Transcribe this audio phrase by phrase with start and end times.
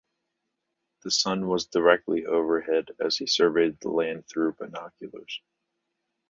[1.03, 5.39] The sun was directly overhead as he surveyed the land through binoculars.